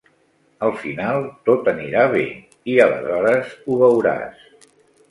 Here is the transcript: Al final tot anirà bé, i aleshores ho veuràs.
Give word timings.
Al 0.67 0.71
final 0.85 1.27
tot 1.49 1.69
anirà 1.73 2.07
bé, 2.17 2.25
i 2.75 2.79
aleshores 2.87 3.57
ho 3.67 3.79
veuràs. 3.85 4.47